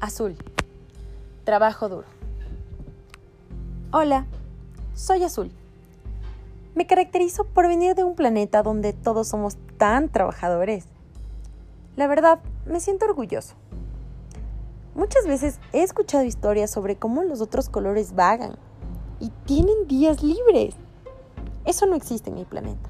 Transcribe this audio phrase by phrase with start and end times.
[0.00, 0.34] Azul.
[1.44, 2.06] Trabajo duro.
[3.92, 4.26] Hola,
[4.94, 5.50] soy Azul.
[6.74, 10.86] Me caracterizo por venir de un planeta donde todos somos tan trabajadores.
[11.96, 13.54] La verdad, me siento orgulloso.
[14.94, 18.56] Muchas veces he escuchado historias sobre cómo los otros colores vagan
[19.18, 20.74] y tienen días libres.
[21.66, 22.88] Eso no existe en mi planeta.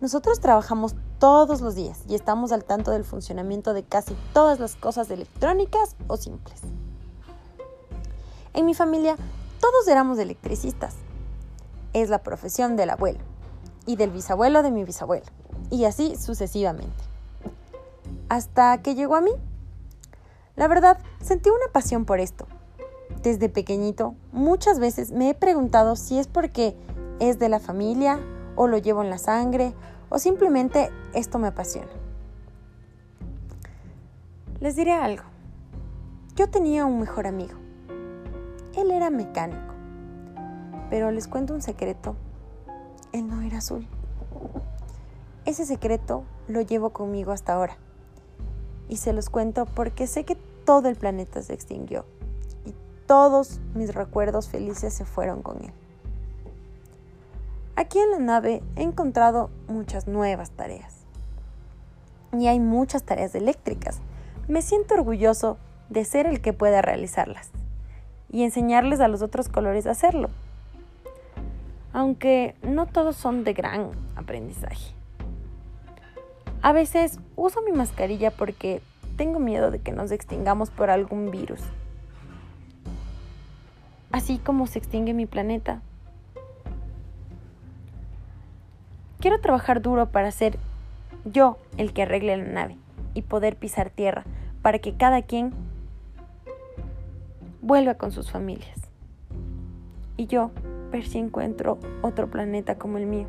[0.00, 4.74] Nosotros trabajamos todos los días y estamos al tanto del funcionamiento de casi todas las
[4.74, 6.58] cosas electrónicas o simples.
[8.54, 9.14] En mi familia
[9.60, 10.96] todos éramos electricistas.
[11.92, 13.20] Es la profesión del abuelo
[13.86, 15.26] y del bisabuelo de mi bisabuelo
[15.70, 17.04] y así sucesivamente.
[18.28, 19.30] Hasta que llegó a mí.
[20.56, 22.48] La verdad, sentí una pasión por esto.
[23.22, 26.76] Desde pequeñito, muchas veces me he preguntado si es porque
[27.20, 28.18] es de la familia
[28.56, 29.72] o lo llevo en la sangre
[30.12, 31.90] o simplemente esto me apasiona.
[34.60, 35.24] Les diré algo.
[36.36, 37.54] Yo tenía un mejor amigo.
[38.76, 39.72] Él era mecánico.
[40.90, 42.14] Pero les cuento un secreto.
[43.12, 43.86] Él no era azul.
[45.46, 47.78] Ese secreto lo llevo conmigo hasta ahora.
[48.90, 52.04] Y se los cuento porque sé que todo el planeta se extinguió
[52.66, 52.74] y
[53.06, 55.72] todos mis recuerdos felices se fueron con él.
[57.74, 60.94] Aquí en la nave he encontrado muchas nuevas tareas.
[62.38, 64.00] Y hay muchas tareas eléctricas.
[64.46, 65.56] Me siento orgulloso
[65.88, 67.50] de ser el que pueda realizarlas
[68.30, 70.28] y enseñarles a los otros colores a hacerlo.
[71.92, 74.94] Aunque no todos son de gran aprendizaje.
[76.62, 78.80] A veces uso mi mascarilla porque
[79.16, 81.60] tengo miedo de que nos extingamos por algún virus.
[84.10, 85.80] Así como se extingue mi planeta.
[89.22, 90.58] Quiero trabajar duro para ser
[91.24, 92.76] yo el que arregle la nave
[93.14, 94.24] y poder pisar tierra
[94.62, 95.52] para que cada quien
[97.60, 98.90] vuelva con sus familias.
[100.16, 100.50] Y yo
[100.90, 103.28] ver si encuentro otro planeta como el mío.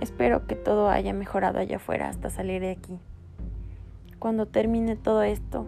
[0.00, 3.00] Espero que todo haya mejorado allá afuera hasta salir de aquí.
[4.20, 5.66] Cuando termine todo esto,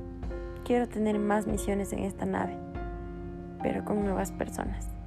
[0.64, 2.56] quiero tener más misiones en esta nave,
[3.60, 4.97] pero con nuevas personas.